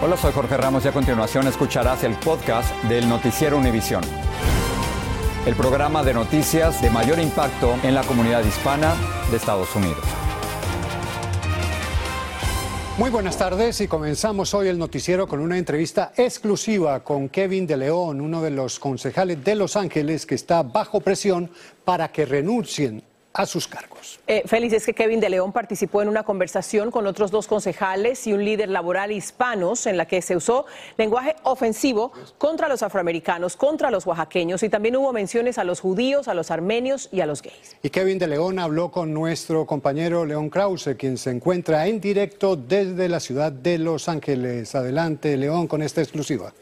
Hola, 0.00 0.16
soy 0.16 0.32
Jorge 0.32 0.56
Ramos 0.56 0.84
y 0.84 0.88
a 0.88 0.92
continuación 0.92 1.48
escucharás 1.48 2.04
el 2.04 2.14
podcast 2.14 2.72
del 2.84 3.08
Noticiero 3.08 3.58
Univisión. 3.58 4.04
El 5.44 5.56
programa 5.56 6.04
de 6.04 6.14
noticias 6.14 6.80
de 6.80 6.88
mayor 6.88 7.18
impacto 7.18 7.74
en 7.82 7.96
la 7.96 8.04
comunidad 8.04 8.44
hispana 8.44 8.94
de 9.28 9.36
Estados 9.36 9.74
Unidos. 9.74 9.98
Muy 12.96 13.10
buenas 13.10 13.38
tardes 13.38 13.80
y 13.80 13.88
comenzamos 13.88 14.54
hoy 14.54 14.68
el 14.68 14.78
noticiero 14.78 15.26
con 15.26 15.40
una 15.40 15.58
entrevista 15.58 16.12
exclusiva 16.16 17.02
con 17.02 17.28
Kevin 17.28 17.66
de 17.66 17.78
León, 17.78 18.20
uno 18.20 18.40
de 18.40 18.52
los 18.52 18.78
concejales 18.78 19.42
de 19.42 19.56
Los 19.56 19.74
Ángeles 19.74 20.26
que 20.26 20.36
está 20.36 20.62
bajo 20.62 21.00
presión 21.00 21.50
para 21.84 22.12
que 22.12 22.24
renuncien 22.24 23.02
a 23.32 23.46
sus 23.46 23.68
cargos. 23.68 24.18
Eh, 24.26 24.42
Félix, 24.46 24.74
es 24.74 24.86
que 24.86 24.94
Kevin 24.94 25.20
de 25.20 25.30
León 25.30 25.52
participó 25.52 26.02
en 26.02 26.08
una 26.08 26.22
conversación 26.22 26.90
con 26.90 27.06
otros 27.06 27.30
dos 27.30 27.46
concejales 27.46 28.26
y 28.26 28.32
un 28.32 28.44
líder 28.44 28.68
laboral 28.68 29.12
hispanos 29.12 29.86
en 29.86 29.96
la 29.96 30.06
que 30.06 30.22
se 30.22 30.36
usó 30.36 30.66
lenguaje 30.96 31.36
ofensivo 31.44 32.12
contra 32.36 32.68
los 32.68 32.82
afroamericanos, 32.82 33.56
contra 33.56 33.90
los 33.90 34.06
oaxaqueños 34.06 34.62
y 34.62 34.68
también 34.68 34.96
hubo 34.96 35.12
menciones 35.12 35.58
a 35.58 35.64
los 35.64 35.80
judíos, 35.80 36.26
a 36.28 36.34
los 36.34 36.50
armenios 36.50 37.08
y 37.12 37.20
a 37.20 37.26
los 37.26 37.42
gays. 37.42 37.76
Y 37.82 37.90
Kevin 37.90 38.18
de 38.18 38.26
León 38.26 38.58
habló 38.58 38.90
con 38.90 39.12
nuestro 39.12 39.66
compañero 39.66 40.24
León 40.24 40.50
Krause, 40.50 40.96
quien 40.98 41.16
se 41.16 41.30
encuentra 41.30 41.86
en 41.86 42.00
directo 42.00 42.56
desde 42.56 43.08
la 43.08 43.20
ciudad 43.20 43.52
de 43.52 43.78
Los 43.78 44.08
Ángeles. 44.08 44.74
Adelante, 44.74 45.36
León, 45.36 45.66
con 45.68 45.82
esta 45.82 46.00
exclusiva. 46.00 46.52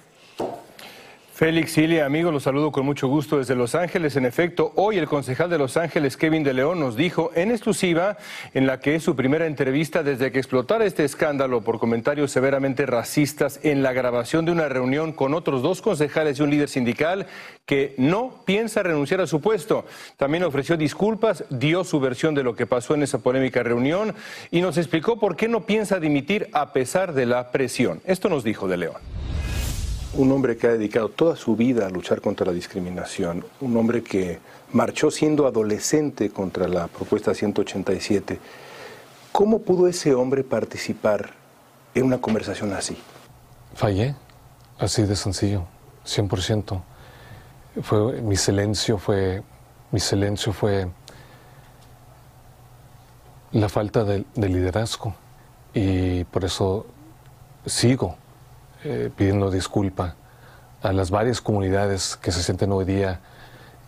Félix 1.37 1.73
Silia, 1.73 2.07
amigo, 2.07 2.33
los 2.33 2.45
saludo 2.45 2.73
con 2.73 2.87
mucho 2.87 3.09
gusto 3.09 3.37
desde 3.37 3.55
Los 3.55 3.75
Ángeles. 3.75 4.17
En 4.17 4.25
efecto, 4.25 4.73
hoy 4.75 4.97
el 4.97 5.07
concejal 5.07 5.51
de 5.51 5.59
Los 5.59 5.77
Ángeles, 5.77 6.17
Kevin 6.17 6.43
de 6.43 6.55
León, 6.55 6.81
nos 6.81 6.97
dijo 6.97 7.31
en 7.35 7.51
exclusiva, 7.51 8.17
en 8.55 8.67
la 8.67 8.81
que 8.81 8.95
es 8.95 9.03
su 9.03 9.15
primera 9.15 9.45
entrevista 9.45 10.03
desde 10.03 10.33
que 10.33 10.39
explotara 10.39 10.87
este 10.87 11.05
escándalo 11.05 11.61
por 11.61 11.79
comentarios 11.79 12.31
severamente 12.31 12.87
racistas 12.87 13.61
en 13.63 13.83
la 13.83 13.93
grabación 13.93 14.47
de 14.47 14.53
una 14.53 14.71
reunión 14.71 15.13
con 15.13 15.35
otros 15.35 15.61
dos 15.61 15.83
concejales 15.83 16.39
y 16.39 16.43
un 16.43 16.49
líder 16.49 16.71
sindical, 16.71 17.27
que 17.67 17.95
no 17.99 18.41
piensa 18.47 18.83
renunciar 18.83 19.21
a 19.21 19.27
su 19.27 19.43
puesto. 19.43 19.85
También 20.17 20.43
ofreció 20.43 20.79
disculpas, 20.79 21.45
dio 21.51 21.85
su 21.85 22.01
versión 22.01 22.35
de 22.35 22.45
lo 22.45 22.57
que 22.57 22.65
pasó 22.65 22.95
en 22.95 23.03
esa 23.03 23.19
polémica 23.19 23.63
reunión 23.63 24.15
y 24.51 24.63
nos 24.63 24.79
explicó 24.79 25.21
por 25.21 25.37
qué 25.37 25.49
no 25.49 25.67
piensa 25.67 26.01
dimitir 26.01 26.49
a 26.55 26.73
pesar 26.73 27.13
de 27.13 27.27
la 27.27 27.53
presión. 27.53 28.01
Esto 28.07 28.31
nos 28.31 28.43
dijo 28.43 28.69
de 28.69 28.79
León 28.79 29.16
un 30.17 30.33
hombre 30.33 30.57
que 30.57 30.67
ha 30.67 30.73
dedicado 30.73 31.11
toda 31.11 31.37
su 31.37 31.57
vida 31.57 31.87
a 31.87 31.91
luchar 31.91 32.23
contra 32.23 32.47
la 32.47 32.53
discriminación, 32.53 33.45
un 33.61 33.77
hombre 33.77 34.03
que 34.03 34.39
marchó 34.73 35.11
siendo 35.11 35.47
adolescente 35.47 36.31
contra 36.31 36.67
la 36.69 36.89
propuesta 36.89 37.35
187. 37.35 38.39
¿Cómo 39.31 39.61
pudo 39.61 39.89
ese 39.89 40.15
hombre 40.15 40.43
participar 40.43 41.35
en 41.95 42.05
una 42.05 42.19
conversación 42.19 42.73
así? 42.73 42.97
Fallé, 43.75 44.15
así 44.79 45.03
de 45.03 45.17
sencillo, 45.17 45.67
100%. 46.07 46.83
Fue, 47.83 48.23
mi 48.23 48.37
silencio 48.37 48.97
fue, 48.97 49.43
mi 49.91 50.01
silencio 50.01 50.55
fue 50.55 50.89
la 53.53 53.69
falta 53.69 54.03
de, 54.05 54.25
de 54.35 54.49
liderazgo 54.49 55.15
y 55.75 56.25
por 56.25 56.45
eso 56.45 56.87
sigo 57.67 58.17
eh, 58.89 59.11
pidiendo 59.17 59.51
disculpa 59.51 60.15
a 60.81 60.93
las 60.93 61.11
varias 61.11 61.41
comunidades 61.41 62.15
que 62.15 62.31
se 62.31 62.41
sienten 62.41 62.71
hoy 62.71 62.85
día 62.85 63.19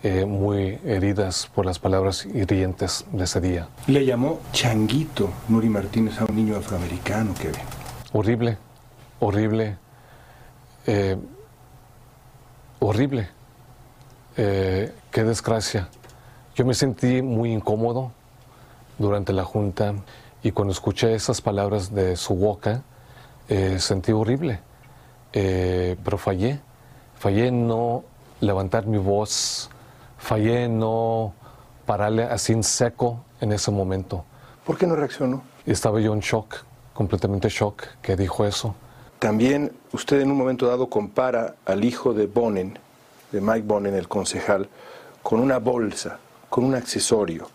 eh, 0.02 0.24
muy 0.24 0.80
heridas 0.84 1.48
por 1.54 1.64
las 1.64 1.78
palabras 1.78 2.26
hirientes 2.26 3.04
de 3.12 3.22
ese 3.22 3.40
día. 3.40 3.68
Le 3.86 4.04
llamó 4.04 4.40
changuito 4.50 5.30
Nuri 5.48 5.68
Martínez 5.68 6.20
a 6.20 6.24
un 6.24 6.34
niño 6.34 6.56
afroamericano, 6.56 7.32
Kevin. 7.34 7.60
Horrible, 8.12 8.58
horrible, 9.20 9.76
eh, 10.88 11.16
horrible. 12.80 13.28
qué 14.34 15.24
desgracia. 15.24 15.88
Yo 16.56 16.64
me 16.64 16.74
sentí 16.74 17.22
muy 17.22 17.52
incómodo 17.52 18.10
durante 18.98 19.32
la 19.32 19.44
junta 19.44 19.94
y 20.42 20.50
cuando 20.50 20.72
escuché 20.72 21.14
esas 21.14 21.40
palabras 21.40 21.94
de 21.94 22.16
su 22.16 22.34
boca, 22.34 22.82
sentí 23.78 24.10
horrible. 24.10 24.60
Eh, 25.40 25.96
pero 26.02 26.18
fallé. 26.18 26.58
Fallé 27.16 27.46
en 27.46 27.68
no 27.68 28.02
levantar 28.40 28.86
mi 28.86 28.98
voz, 28.98 29.70
fallé 30.18 30.64
en 30.64 30.80
no 30.80 31.32
pararle 31.86 32.24
así 32.24 32.52
en 32.52 32.64
seco 32.64 33.24
en 33.40 33.52
ese 33.52 33.70
momento. 33.70 34.24
¿Por 34.66 34.76
qué 34.76 34.88
no 34.88 34.96
reaccionó? 34.96 35.42
Estaba 35.64 36.00
yo 36.00 36.12
en 36.12 36.20
shock, 36.20 36.64
completamente 36.92 37.48
shock, 37.50 37.84
que 38.02 38.16
dijo 38.16 38.44
eso. 38.44 38.74
También 39.20 39.70
usted 39.92 40.20
en 40.20 40.32
un 40.32 40.38
momento 40.38 40.66
dado 40.66 40.88
compara 40.88 41.54
al 41.64 41.84
hijo 41.84 42.14
de 42.14 42.26
Bonen, 42.26 42.76
de 43.30 43.40
Mike 43.40 43.64
Bonen, 43.64 43.94
el 43.94 44.08
concejal, 44.08 44.68
con 45.22 45.38
una 45.38 45.58
bolsa, 45.58 46.18
con 46.48 46.64
un 46.64 46.74
accesorio. 46.74 47.48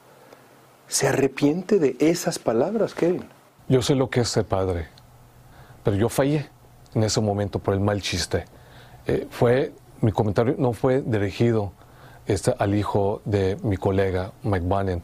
¿Se 0.87 1.09
arrepiente 1.09 1.79
de 1.79 1.97
esas 1.99 2.39
palabras, 2.39 2.93
Kevin? 2.93 3.25
Yo 3.67 3.81
sé 3.81 3.93
lo 3.93 4.09
que 4.09 4.21
es 4.21 4.29
ser 4.29 4.45
padre, 4.45 4.87
pero 5.83 5.97
yo 5.97 6.07
fallé 6.07 6.52
en 6.95 7.03
ese 7.03 7.21
momento 7.21 7.59
por 7.59 7.73
el 7.73 7.79
mal 7.79 8.01
chiste. 8.01 8.45
Eh, 9.05 9.27
fue, 9.29 9.73
mi 10.01 10.11
comentario 10.11 10.55
no 10.57 10.73
fue 10.73 11.01
dirigido 11.01 11.71
este, 12.25 12.53
al 12.57 12.75
hijo 12.75 13.21
de 13.25 13.57
mi 13.63 13.77
colega 13.77 14.31
Mike 14.43 14.65
Bannon. 14.67 15.03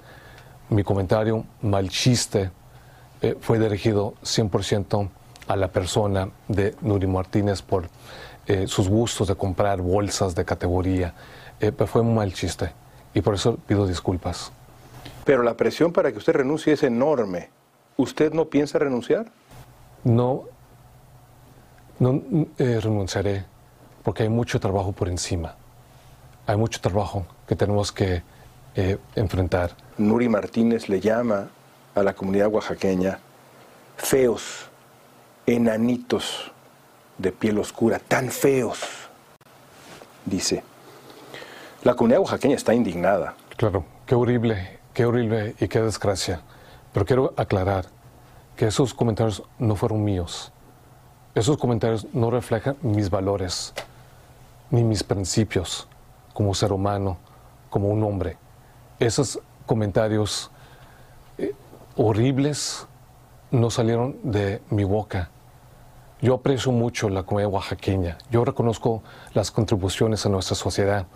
Mi 0.70 0.84
comentario 0.84 1.46
mal 1.62 1.90
chiste 1.90 2.52
eh, 3.22 3.36
fue 3.40 3.60
dirigido 3.60 4.14
100% 4.24 5.10
a 5.48 5.56
la 5.56 5.68
persona 5.70 6.30
de 6.48 6.76
Nuri 6.82 7.08
Martínez 7.08 7.62
por 7.62 7.90
eh, 8.46 8.68
sus 8.68 8.88
gustos 8.88 9.28
de 9.28 9.36
comprar 9.36 9.82
bolsas 9.82 10.36
de 10.36 10.46
categoría. 10.46 11.14
pero 11.60 11.88
fue 11.88 12.02
un 12.02 12.16
mal 12.16 12.32
chiste 12.34 12.72
y 13.14 13.22
por 13.22 13.34
eso 13.34 13.58
pido 13.68 13.86
disculpas. 13.86 14.52
Pero 15.26 15.44
la 15.44 15.56
presión 15.56 15.92
para 15.92 16.12
que 16.12 16.18
usted 16.18 16.34
renuncie 16.34 16.74
es 16.74 16.84
enorme. 16.84 17.50
¿Usted 17.98 18.32
no 18.32 18.46
piensa 18.46 18.80
renunciar? 18.80 19.32
No, 20.04 20.46
no 22.00 22.22
eh, 22.58 22.80
renunciaré 22.82 23.46
porque 24.04 24.24
hay 24.24 24.30
mucho 24.30 24.60
trabajo 24.60 24.92
por 24.92 25.10
encima. 25.10 25.56
Hay 26.48 26.58
mucho 26.58 26.82
trabajo 26.82 27.26
que 27.48 27.56
tenemos 27.56 27.92
que 27.92 28.24
eh, 28.76 28.98
enfrentar. 29.16 29.72
Nuri 29.98 30.30
Martínez 30.30 30.90
le 30.90 31.00
llama 31.00 31.50
a 31.94 32.04
la 32.04 32.14
comunidad 32.14 32.48
oaxaqueña 32.48 33.20
feos, 33.98 34.70
enanitos 35.46 36.52
de 37.18 37.32
piel 37.32 37.60
oscura, 37.60 38.00
tan 38.00 38.30
feos, 38.30 38.80
dice. 40.26 40.64
La 41.84 41.96
comunidad 41.96 42.22
oaxaqueña 42.22 42.56
está 42.56 42.74
indignada. 42.74 43.36
Claro, 43.58 43.84
qué 44.06 44.16
horrible, 44.16 44.80
qué 44.94 45.06
horrible 45.06 45.56
y 45.60 45.68
qué 45.68 45.82
desgracia. 45.82 46.42
Pero 46.94 47.06
quiero 47.06 47.34
aclarar 47.38 47.86
que 48.56 48.68
esos 48.68 48.94
comentarios 48.94 49.44
no 49.58 49.76
fueron 49.76 50.04
míos. 50.04 50.52
Esos 51.40 51.58
comentarios 51.58 52.06
no 52.12 52.30
reflejan 52.30 52.76
mis 52.82 53.10
valores 53.10 53.74
ni 54.72 54.84
mis 54.84 55.04
principios 55.04 55.88
como 56.34 56.54
ser 56.54 56.74
humano, 56.74 57.18
como 57.70 57.88
un 57.88 58.04
hombre. 58.04 58.36
Esos 59.00 59.40
comentarios 59.66 60.52
eh, 61.38 61.54
horribles 61.96 62.86
no 63.52 63.70
salieron 63.70 64.18
de 64.22 64.62
mi 64.70 64.84
boca. 64.84 65.30
Yo 66.22 66.34
aprecio 66.34 66.74
mucho 66.74 67.08
la 67.08 67.24
comunidad 67.24 67.54
oaxaqueña. 67.54 68.18
Yo 68.30 68.44
reconozco 68.44 69.02
las 69.34 69.50
contribuciones 69.50 70.26
a 70.26 70.30
nuestra 70.30 70.58
sociedad 70.58 71.08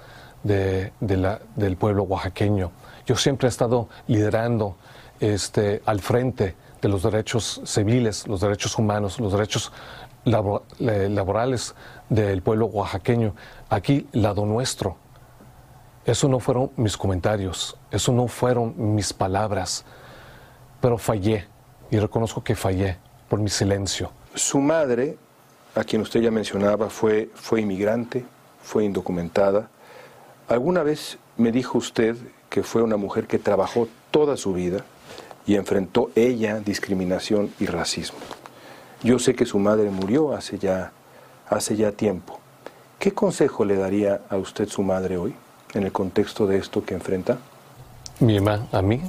del 0.42 1.78
pueblo 1.78 2.04
oaxaqueño. 2.04 2.72
Yo 3.06 3.18
siempre 3.18 3.50
he 3.50 3.50
estado 3.50 3.90
liderando 4.08 4.78
este, 5.20 5.82
al 5.86 6.00
frente 6.00 6.56
de 6.82 6.90
los 6.90 7.04
derechos 7.04 7.62
civiles, 7.66 8.28
los 8.28 8.42
derechos 8.42 8.78
humanos, 8.78 9.20
los 9.20 9.32
derechos 9.34 9.72
laborales 10.26 11.76
del 12.10 12.42
pueblo 12.42 12.68
oaxaqueño, 12.68 13.36
aquí 13.70 14.08
lado 14.12 14.46
nuestro. 14.46 14.98
Eso 16.06 16.28
no 16.28 16.40
fueron 16.40 16.72
mis 16.76 16.98
comentarios, 16.98 17.78
eso 17.90 18.12
no 18.12 18.28
fueron 18.28 18.74
mis 18.94 19.14
palabras, 19.14 19.86
pero 20.82 20.98
fallé 20.98 21.48
y 21.92 21.98
reconozco 21.98 22.44
que 22.44 22.56
fallé 22.56 22.98
por 23.30 23.40
mi 23.40 23.50
silencio. 23.50 24.12
Su 24.36 24.60
madre, 24.60 25.18
a 25.76 25.84
quien 25.84 26.02
usted 26.02 26.22
ya 26.22 26.32
mencionaba, 26.32 26.90
fue, 26.90 27.30
fue 27.36 27.62
inmigrante, 27.62 28.26
fue 28.62 28.84
indocumentada. 28.84 29.70
¿Alguna 30.50 30.84
vez 30.84 31.18
me 31.38 31.52
dijo 31.52 31.78
usted 31.78 32.18
que 32.50 32.64
fue 32.64 32.82
una 32.82 32.98
mujer 32.98 33.26
que 33.28 33.40
trabajó 33.40 33.88
toda 34.12 34.36
su 34.36 34.54
vida 34.54 34.84
y 35.46 35.56
enfrentó 35.56 36.12
ella 36.16 36.60
discriminación 36.60 37.54
y 37.60 37.66
racismo? 37.66 38.20
Yo 39.04 39.20
sé 39.20 39.36
que 39.36 39.46
su 39.46 39.60
madre 39.60 39.90
murió 39.90 40.34
hace 40.34 40.58
ya, 40.58 40.94
hace 41.50 41.76
ya 41.76 41.92
tiempo. 41.92 42.40
¿Qué 43.00 43.14
consejo 43.14 43.66
le 43.66 43.76
daría 43.76 44.22
a 44.30 44.38
usted 44.38 44.70
su 44.70 44.82
madre 44.82 45.18
hoy 45.18 45.36
en 45.74 45.84
el 45.84 45.92
contexto 45.92 46.48
de 46.48 46.58
esto 46.58 46.86
que 46.86 46.94
enfrenta? 46.94 47.38
Mi 48.22 48.40
mamá, 48.40 48.66
a 48.72 48.82
mí. 48.82 49.02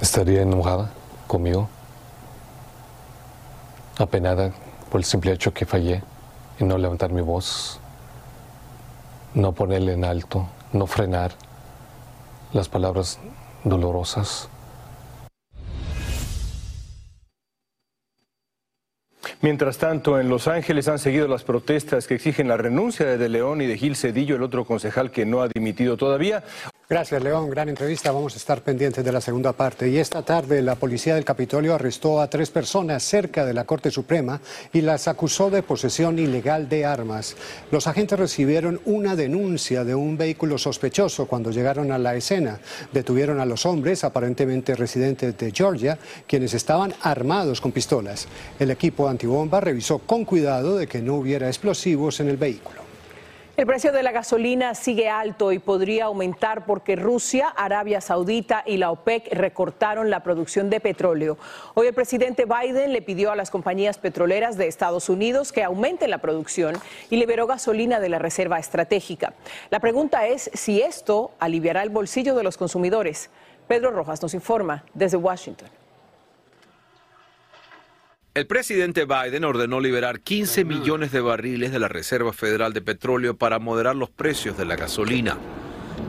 Estaría 0.00 0.40
enojada 0.40 0.90
conmigo, 1.26 1.68
apenada 3.98 4.52
por 4.90 5.00
el 5.00 5.04
simple 5.04 5.32
hecho 5.32 5.52
que 5.52 5.66
fallé 5.66 6.02
en 6.58 6.68
no 6.68 6.78
levantar 6.78 7.12
mi 7.12 7.20
voz 7.20 7.78
no 9.36 9.52
ponerle 9.52 9.92
en 9.92 10.04
alto, 10.04 10.48
no 10.72 10.86
frenar 10.86 11.32
las 12.52 12.68
palabras 12.70 13.18
dolorosas. 13.64 14.48
Mientras 19.46 19.78
tanto, 19.78 20.18
en 20.18 20.28
Los 20.28 20.48
Ángeles 20.48 20.88
han 20.88 20.98
seguido 20.98 21.28
las 21.28 21.44
protestas 21.44 22.08
que 22.08 22.16
exigen 22.16 22.48
la 22.48 22.56
renuncia 22.56 23.06
de 23.06 23.16
De 23.16 23.28
León 23.28 23.62
y 23.62 23.66
de 23.66 23.78
Gil 23.78 23.94
Cedillo, 23.94 24.34
el 24.34 24.42
otro 24.42 24.64
concejal 24.64 25.12
que 25.12 25.24
no 25.24 25.40
ha 25.40 25.46
dimitido 25.46 25.96
todavía. 25.96 26.42
Gracias, 26.88 27.20
León. 27.20 27.50
Gran 27.50 27.68
entrevista. 27.68 28.12
Vamos 28.12 28.34
a 28.34 28.36
estar 28.36 28.62
pendientes 28.62 29.04
de 29.04 29.10
la 29.10 29.20
segunda 29.20 29.52
parte. 29.52 29.88
Y 29.88 29.98
esta 29.98 30.22
tarde 30.22 30.62
la 30.62 30.76
policía 30.76 31.16
del 31.16 31.24
Capitolio 31.24 31.74
arrestó 31.74 32.20
a 32.20 32.30
tres 32.30 32.50
personas 32.50 33.02
cerca 33.02 33.44
de 33.44 33.54
la 33.54 33.64
Corte 33.64 33.90
Suprema 33.90 34.40
y 34.72 34.82
las 34.82 35.08
acusó 35.08 35.50
de 35.50 35.64
posesión 35.64 36.16
ilegal 36.16 36.68
de 36.68 36.84
armas. 36.84 37.36
Los 37.72 37.88
agentes 37.88 38.16
recibieron 38.16 38.80
una 38.84 39.16
denuncia 39.16 39.82
de 39.82 39.96
un 39.96 40.16
vehículo 40.16 40.58
sospechoso 40.58 41.26
cuando 41.26 41.50
llegaron 41.50 41.90
a 41.90 41.98
la 41.98 42.14
escena. 42.14 42.60
Detuvieron 42.92 43.40
a 43.40 43.46
los 43.46 43.66
hombres, 43.66 44.04
aparentemente 44.04 44.76
residentes 44.76 45.36
de 45.36 45.50
Georgia, 45.50 45.98
quienes 46.28 46.54
estaban 46.54 46.94
armados 47.02 47.60
con 47.60 47.72
pistolas. 47.72 48.28
El 48.60 48.70
equipo 48.70 49.08
antibomba 49.36 49.60
revisó 49.60 49.98
con 49.98 50.24
cuidado 50.24 50.78
de 50.78 50.86
que 50.86 51.02
no 51.02 51.16
hubiera 51.16 51.46
explosivos 51.46 52.20
en 52.20 52.28
el 52.28 52.38
vehículo. 52.38 52.80
El 53.58 53.66
precio 53.66 53.92
de 53.92 54.02
la 54.02 54.12
gasolina 54.12 54.74
sigue 54.74 55.08
alto 55.08 55.52
y 55.52 55.58
podría 55.58 56.06
aumentar 56.06 56.66
porque 56.66 56.94
Rusia, 56.94 57.48
Arabia 57.48 58.00
Saudita 58.02 58.62
y 58.66 58.76
la 58.76 58.90
OPEC 58.90 59.32
recortaron 59.32 60.10
la 60.10 60.22
producción 60.22 60.68
de 60.68 60.80
petróleo. 60.80 61.38
Hoy 61.74 61.86
el 61.86 61.94
presidente 61.94 62.44
Biden 62.46 62.92
le 62.92 63.00
pidió 63.00 63.30
a 63.30 63.36
las 63.36 63.50
compañías 63.50 63.98
petroleras 63.98 64.56
de 64.56 64.68
Estados 64.68 65.08
Unidos 65.08 65.52
que 65.52 65.64
aumenten 65.64 66.10
la 66.10 66.18
producción 66.18 66.74
y 67.08 67.16
liberó 67.16 67.46
gasolina 67.46 67.98
de 67.98 68.10
la 68.10 68.18
reserva 68.18 68.58
estratégica. 68.58 69.32
La 69.70 69.80
pregunta 69.80 70.26
es 70.26 70.50
si 70.52 70.82
esto 70.82 71.30
aliviará 71.38 71.82
el 71.82 71.90
bolsillo 71.90 72.34
de 72.34 72.42
los 72.42 72.58
consumidores. 72.58 73.30
Pedro 73.68 73.90
Rojas 73.90 74.20
nos 74.22 74.34
informa 74.34 74.84
desde 74.94 75.16
Washington. 75.16 75.68
El 78.36 78.46
presidente 78.46 79.06
Biden 79.06 79.46
ordenó 79.46 79.80
liberar 79.80 80.20
15 80.20 80.66
millones 80.66 81.10
de 81.10 81.22
barriles 81.22 81.72
de 81.72 81.78
la 81.78 81.88
Reserva 81.88 82.34
Federal 82.34 82.74
de 82.74 82.82
Petróleo 82.82 83.38
para 83.38 83.58
moderar 83.58 83.96
los 83.96 84.10
precios 84.10 84.58
de 84.58 84.66
la 84.66 84.76
gasolina. 84.76 85.38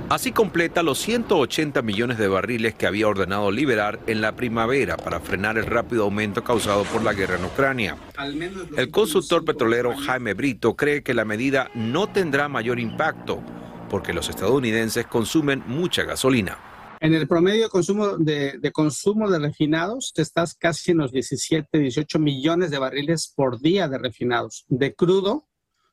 Así 0.10 0.34
completa 0.34 0.84
los 0.84 0.98
180 0.98 1.82
millones 1.84 2.18
de 2.18 2.28
barriles 2.28 2.76
que 2.76 2.86
había 2.86 3.08
ordenado 3.08 3.50
liberar 3.50 4.02
en 4.08 4.20
la 4.20 4.36
primavera 4.36 4.98
para 4.98 5.22
frenar 5.22 5.58
el 5.58 5.68
rápido 5.68 6.04
aumento 6.04 6.44
causado 6.44 6.84
por 6.84 7.02
la 7.02 7.14
guerra 7.14 7.38
en 7.38 7.46
Ucrania. 7.46 7.96
El 8.76 8.92
consultor 8.92 9.46
petrolero 9.46 9.96
Jaime 9.96 10.34
Brito 10.34 10.76
cree 10.76 11.04
que 11.04 11.14
la 11.14 11.24
medida 11.24 11.72
no 11.76 12.08
tendrá 12.08 12.50
mayor 12.50 12.78
impacto 12.82 13.42
porque 13.90 14.12
los 14.12 14.28
estadounidenses 14.28 15.08
consumen 15.08 15.64
mucha 15.66 16.04
gasolina. 16.04 16.67
En 17.00 17.14
el 17.14 17.28
promedio 17.28 17.64
de 17.64 17.70
consumo 17.70 18.18
de, 18.18 18.72
consumo 18.74 19.30
de 19.30 19.40
refinados, 19.40 20.14
estás 20.16 20.56
casi 20.56 20.92
en 20.92 20.98
los 20.98 21.12
17, 21.12 21.78
18 21.78 22.20
millones 22.20 22.72
de 22.72 22.80
barriles 22.80 23.32
por 23.36 23.60
día 23.60 23.88
de 23.88 24.00
refinados. 24.00 24.66
De 24.68 24.96
crudo, 24.96 25.48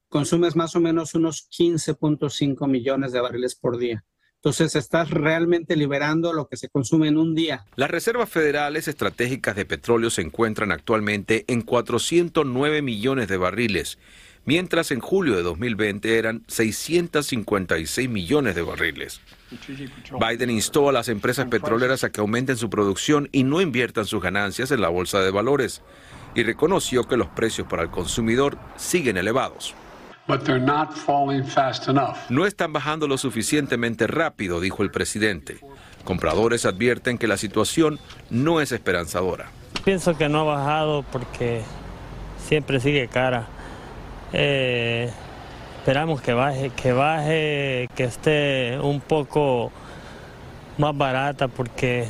consumes 0.09 0.57
más 0.57 0.75
o 0.77 0.81
menos 0.81 1.15
unos 1.15 1.49
15.5 1.51 2.69
millones 2.69 3.13
de 3.13 3.21
barriles 3.21 3.55
por 3.55 3.79
día. 3.79 4.05
Entonces 4.37 4.77
estás 4.77 5.11
realmente 5.11 5.75
liberando 5.75 6.33
lo 6.33 6.49
que 6.49 6.59
se 6.59 6.69
consume 6.69 7.09
en 7.09 7.17
un 7.17 7.35
día. 7.35 7.65
Las 7.77 7.91
reservas 7.91 8.29
federales 8.29 8.89
estratégicas 8.89 9.57
de 9.57 9.65
petróleo 9.65 10.11
se 10.11 10.21
encuentran 10.21 10.71
actualmente 10.71 11.45
en 11.49 11.63
409 11.63 12.83
millones 12.83 13.29
de 13.29 13.37
barriles 13.39 13.99
mientras 14.45 14.91
en 14.91 15.01
julio 15.01 15.37
de 15.37 15.43
2020 15.43 16.19
eran 16.19 16.43
656 16.49 18.09
millones 18.09 18.55
de 18.55 18.63
barriles. 18.63 19.21
Biden 20.19 20.51
instó 20.51 20.89
a 20.89 20.93
las 20.93 21.09
empresas 21.09 21.47
petroleras 21.47 22.05
a 22.05 22.11
que 22.11 22.21
aumenten 22.21 22.57
su 22.57 22.71
producción 22.71 23.29
y 23.33 23.45
no 23.45 23.61
inviertan 23.61 24.07
sus 24.07 24.23
ganancias 24.23 24.71
en 24.71 24.81
la 24.81 24.89
bolsa 24.89 25.21
de 25.21 25.31
valores 25.31 25.83
y 26.35 26.43
reconoció 26.43 27.05
que 27.05 27.17
los 27.17 27.29
precios 27.29 27.67
para 27.69 27.83
el 27.83 27.91
consumidor 27.91 28.59
siguen 28.77 29.17
elevados. 29.17 29.75
No 32.31 32.47
están 32.47 32.73
bajando 32.73 33.07
lo 33.07 33.19
suficientemente 33.19 34.07
rápido, 34.07 34.61
dijo 34.61 34.83
el 34.83 34.91
presidente. 34.91 35.59
Compradores 36.05 36.65
advierten 36.65 37.19
que 37.19 37.27
la 37.27 37.37
situación 37.37 37.99
no 38.31 38.61
es 38.61 38.73
esperanzadora. 38.73 39.51
Pienso 39.85 40.17
que 40.17 40.29
no 40.29 40.41
ha 40.41 40.45
bajado 40.45 41.03
porque 41.13 41.63
siempre 42.39 42.81
sigue 42.81 43.07
cara. 43.09 43.49
Eh, 44.33 45.11
esperamos 45.79 46.21
que 46.21 46.33
baje, 46.33 46.71
que 46.71 46.93
baje, 46.93 47.89
que 47.95 48.05
esté 48.05 48.79
un 48.81 49.01
poco 49.01 49.71
más 50.79 50.97
barata 50.97 51.49
porque 51.49 52.09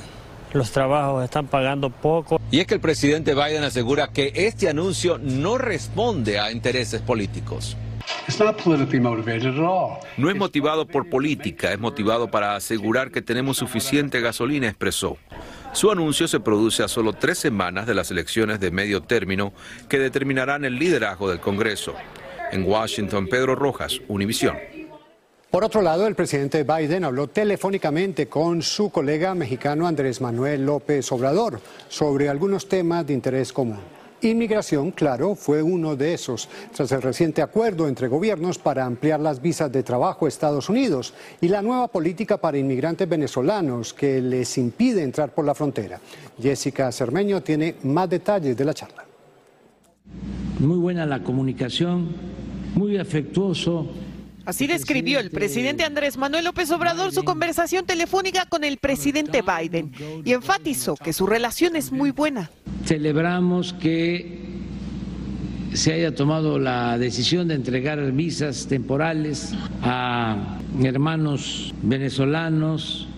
los 0.53 0.71
trabajos 0.71 1.25
están 1.25 1.47
pagando 1.47 1.91
poco. 1.91 2.41
Y 2.51 2.61
es 2.61 2.67
que 2.67 2.75
el 2.75 2.81
presidente 2.81 3.35
Biden 3.35 3.65
asegura 3.65 4.09
que 4.09 4.33
este 4.35 4.69
anuncio 4.69 5.19
no 5.19 5.59
responde 5.59 6.39
a 6.39 6.53
intereses 6.53 7.01
políticos. 7.03 7.77
No 10.17 10.31
es 10.31 10.37
motivado 10.37 10.87
por 10.87 11.09
política, 11.09 11.73
es 11.73 11.79
motivado 11.79 12.31
para 12.31 12.55
asegurar 12.55 13.11
que 13.11 13.23
tenemos 13.23 13.57
suficiente 13.57 14.21
gasolina, 14.21 14.69
expresó. 14.69 15.19
Su 15.75 15.91
anuncio 15.91 16.29
se 16.29 16.39
produce 16.39 16.85
a 16.85 16.89
solo 16.89 17.15
tres 17.15 17.37
semanas 17.37 17.85
de 17.85 17.95
las 17.95 18.09
elecciones 18.13 18.61
de 18.61 18.71
medio 18.71 19.03
término 19.03 19.53
que 19.89 19.99
determinarán 19.99 20.65
el 20.65 20.79
liderazgo 20.79 21.29
del 21.29 21.41
Congreso. 21.41 21.95
En 22.53 22.65
Washington, 22.65 23.27
Pedro 23.27 23.57
Rojas, 23.57 24.01
Univisión. 24.07 24.57
Por 25.51 25.65
otro 25.65 25.83
lado, 25.83 26.07
el 26.07 26.15
presidente 26.15 26.63
Biden 26.63 27.03
habló 27.03 27.27
telefónicamente 27.27 28.29
con 28.29 28.63
su 28.63 28.91
colega 28.91 29.35
mexicano 29.35 29.89
Andrés 29.89 30.21
Manuel 30.21 30.65
López 30.65 31.11
Obrador 31.11 31.61
sobre 31.89 32.29
algunos 32.29 32.69
temas 32.69 33.05
de 33.05 33.15
interés 33.15 33.53
común. 33.53 33.81
Inmigración, 34.29 34.91
claro, 34.91 35.35
fue 35.35 35.63
uno 35.63 35.97
de 35.97 36.15
esos, 36.15 36.49
tras 36.75 36.91
el 36.93 37.03
reciente 37.03 37.43
acuerdo 37.43 37.87
entre 37.87 38.09
gobiernos 38.09 38.59
para 38.59 38.87
ampliar 38.87 39.21
las 39.21 39.43
visas 39.43 39.71
de 39.71 39.83
trabajo 39.83 40.25
a 40.25 40.29
Estados 40.29 40.69
Unidos 40.69 41.13
y 41.41 41.49
la 41.49 41.61
nueva 41.61 41.89
política 41.89 42.39
para 42.39 42.57
inmigrantes 42.57 43.09
venezolanos 43.09 43.93
que 43.93 44.23
les 44.23 44.57
impide 44.57 45.03
entrar 45.03 45.35
por 45.35 45.45
la 45.45 45.55
frontera. 45.55 46.01
Jessica 46.41 46.91
Cermeño 46.91 47.43
tiene 47.43 47.77
más 47.83 48.09
detalles 48.09 48.57
de 48.57 48.65
la 48.65 48.73
charla. 48.73 49.05
Muy 50.59 50.79
buena 50.79 51.05
la 51.05 51.23
comunicación, 51.23 52.09
muy 52.75 52.97
afectuoso, 52.97 53.89
Así 54.47 54.67
describió 54.67 55.21
el 55.21 55.31
presidente 55.31 55.85
Andrés 55.85 56.17
Manuel 56.19 56.45
López 56.45 56.71
Obrador 56.71 57.13
su 57.13 57.25
conversación 57.25 57.87
telefónica 57.87 58.47
con 58.47 58.63
el 58.63 58.77
presidente 58.77 59.43
Biden 59.43 59.93
y 60.25 60.33
enfatizó 60.33 60.97
que 60.97 61.13
su 61.13 61.27
relación 61.27 61.77
es 61.77 61.93
muy 61.93 62.11
buena. 62.11 62.51
Celebramos 62.85 63.73
que 63.73 64.45
se 65.73 65.95
haya 65.95 66.15
tomado 66.15 66.59
la 66.59 66.99
decisión 66.99 67.49
de 67.49 67.55
entregar 67.55 68.13
visas 68.13 68.67
temporales 68.67 69.55
a 69.83 70.59
hermanos 70.83 71.75
venezolanos, 71.83 73.09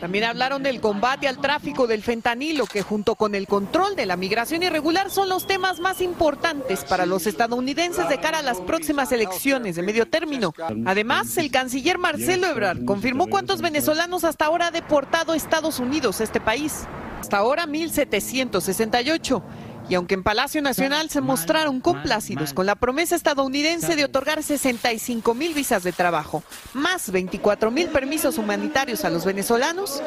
también 0.00 0.24
hablaron 0.24 0.62
del 0.62 0.80
combate 0.80 1.26
al 1.28 1.38
tráfico 1.38 1.86
del 1.86 2.02
fentanilo, 2.02 2.66
que 2.66 2.82
junto 2.82 3.16
con 3.16 3.34
el 3.34 3.46
control 3.46 3.96
de 3.96 4.06
la 4.06 4.16
migración 4.16 4.62
irregular 4.62 5.10
son 5.10 5.28
los 5.28 5.46
temas 5.46 5.80
más 5.80 6.00
importantes 6.00 6.84
para 6.84 7.06
los 7.06 7.26
estadounidenses 7.26 8.08
de 8.08 8.20
cara 8.20 8.38
a 8.38 8.42
las 8.42 8.60
próximas 8.60 9.10
elecciones 9.12 9.76
de 9.76 9.82
medio 9.82 10.06
término. 10.06 10.54
Además, 10.86 11.36
el 11.36 11.50
canciller 11.50 11.98
Marcelo 11.98 12.46
Ebrard 12.46 12.84
confirmó 12.84 13.26
cuántos 13.26 13.60
venezolanos 13.60 14.24
hasta 14.24 14.46
ahora 14.46 14.68
ha 14.68 14.70
deportado 14.70 15.34
Estados 15.34 15.80
Unidos, 15.80 16.20
este 16.20 16.40
país. 16.40 16.86
Hasta 17.20 17.38
ahora 17.38 17.66
1.768 17.66 19.42
y 19.88 19.94
aunque 19.94 20.14
en 20.14 20.22
Palacio 20.22 20.60
Nacional 20.62 21.10
se 21.10 21.20
mostraron 21.20 21.80
complacidos 21.80 22.52
con 22.52 22.66
la 22.66 22.74
promesa 22.74 23.16
estadounidense 23.16 23.96
de 23.96 24.04
otorgar 24.04 24.42
65 24.42 25.34
mil 25.34 25.54
visas 25.54 25.82
de 25.82 25.92
trabajo, 25.92 26.42
más 26.74 27.10
24 27.10 27.70
mil 27.70 27.88
permisos 27.88 28.38
humanitarios 28.38 29.04
a 29.04 29.10
los 29.10 29.24
venezolanos, 29.24 30.02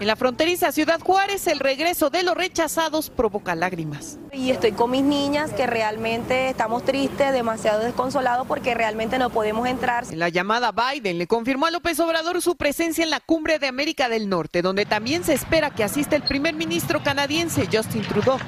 en 0.00 0.06
la 0.06 0.16
fronteriza 0.16 0.72
Ciudad 0.72 1.00
Juárez 1.00 1.46
el 1.46 1.60
regreso 1.60 2.10
de 2.10 2.22
los 2.22 2.36
rechazados 2.36 3.10
provoca 3.10 3.54
lágrimas. 3.54 4.18
Y 4.32 4.50
estoy 4.50 4.72
con 4.72 4.90
mis 4.90 5.02
niñas 5.02 5.52
que 5.52 5.66
realmente 5.66 6.50
estamos 6.50 6.84
tristes, 6.84 7.32
demasiado 7.32 7.80
desconsolados 7.80 8.46
porque 8.46 8.74
realmente 8.74 9.18
no 9.18 9.30
podemos 9.30 9.66
entrar. 9.66 10.04
En 10.10 10.18
la 10.18 10.28
llamada 10.28 10.72
Biden 10.72 11.18
le 11.18 11.26
confirmó 11.26 11.66
a 11.66 11.70
López 11.70 11.98
Obrador 12.00 12.42
su 12.42 12.56
presencia 12.56 13.04
en 13.04 13.10
la 13.10 13.20
cumbre 13.20 13.58
de 13.58 13.68
América 13.68 14.08
del 14.08 14.28
Norte, 14.28 14.62
donde 14.62 14.84
también 14.84 15.24
se 15.24 15.32
espera 15.32 15.70
que 15.70 15.84
asista 15.84 16.16
el 16.16 16.22
primer 16.22 16.54
ministro 16.54 17.02
canadiense 17.02 17.68
Justin 17.76 18.02
Trudeau. 18.02 18.38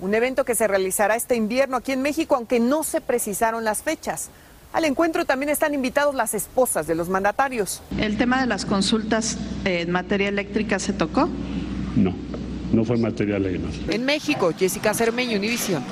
Un 0.00 0.14
evento 0.14 0.44
que 0.44 0.54
se 0.54 0.66
realizará 0.66 1.14
este 1.14 1.36
invierno 1.36 1.76
aquí 1.76 1.92
en 1.92 2.02
México, 2.02 2.34
aunque 2.34 2.58
no 2.58 2.82
se 2.82 3.00
precisaron 3.00 3.62
las 3.62 3.82
fechas. 3.82 4.30
Al 4.72 4.84
encuentro 4.84 5.24
también 5.24 5.50
están 5.50 5.74
invitados 5.74 6.14
las 6.14 6.34
esposas 6.34 6.86
de 6.86 6.94
los 6.94 7.08
mandatarios. 7.08 7.82
¿El 7.98 8.16
tema 8.16 8.40
de 8.40 8.46
las 8.46 8.64
consultas 8.64 9.36
en 9.64 9.90
materia 9.90 10.28
eléctrica 10.28 10.78
se 10.78 10.92
tocó? 10.92 11.28
No, 11.94 12.14
no 12.72 12.84
fue 12.84 12.96
materia 12.96 13.38
legal. 13.38 13.70
En 13.88 14.04
México, 14.04 14.50
Jessica 14.58 14.94
Cermeño, 14.94 15.36
Univisión. 15.38 15.84